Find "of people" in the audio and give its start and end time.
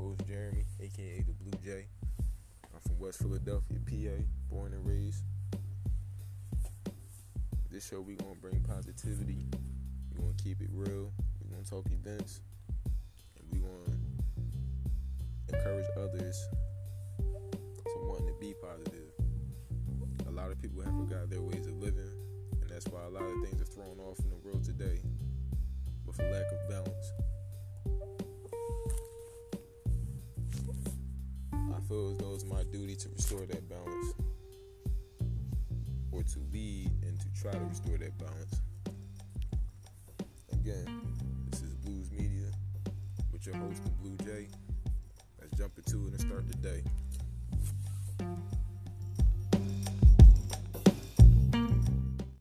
20.50-20.82